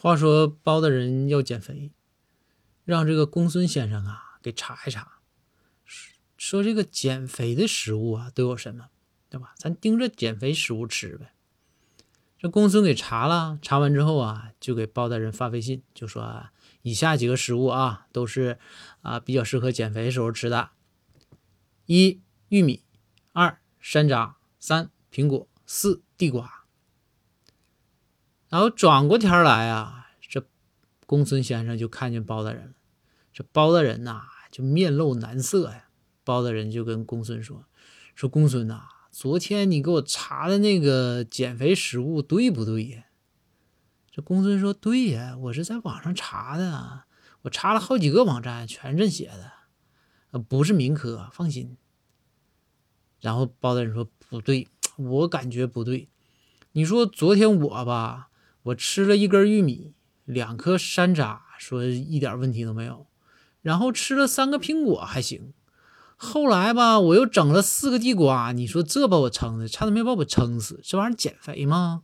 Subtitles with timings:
[0.00, 1.90] 话说包大人要减肥，
[2.84, 5.20] 让这个公孙先生啊给查一查，
[6.36, 8.90] 说这个减肥的食物啊都有什么，
[9.28, 9.54] 对吧？
[9.56, 11.32] 咱盯着减肥食物吃呗。
[12.38, 16.52] 这公孙给查了，查完之后啊，就给包大人发微信，就说啊，
[16.82, 18.58] 以下几个食物啊都是
[19.00, 20.70] 啊比较适合减肥时候吃的：
[21.86, 22.20] 一
[22.50, 22.84] 玉米，
[23.32, 26.65] 二山楂，三苹果，四地瓜。
[28.48, 30.46] 然后转过天来啊，这
[31.06, 32.72] 公孙先生就看见包大人了。
[33.32, 35.88] 这包大人呐，就面露难色呀。
[36.24, 37.64] 包大人就跟公孙说
[38.14, 43.04] ：“说公孙呐。”昨天你给我查的那个减肥食物对不对呀？
[44.10, 47.04] 这公孙说对呀，我是在网上查的，
[47.42, 49.30] 我查了好几个网站，全是这写
[50.30, 51.76] 的，不是民科，放心。
[53.20, 56.10] 然后包大人说不对，我感觉不对。
[56.72, 58.28] 你说昨天我吧，
[58.66, 59.94] 我吃了一根玉米，
[60.24, 63.06] 两颗山楂，说一点问题都没有，
[63.62, 65.52] 然后吃了三个苹果，还行。
[66.16, 70.80] 后来吧，我又整了四个地瓜，你说这把我撑的，差点没把我撑死。
[70.82, 72.02] 这玩意儿减肥吗？